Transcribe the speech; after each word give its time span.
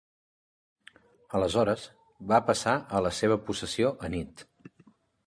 Aleshores, 1.39 1.83
va 2.31 2.39
passar 2.47 2.73
a 2.79 3.03
la 3.09 3.13
seva 3.19 3.39
possessió 3.51 3.93
anit. 4.09 4.43